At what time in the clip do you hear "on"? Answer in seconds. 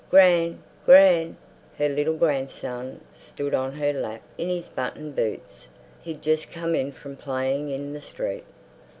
3.53-3.73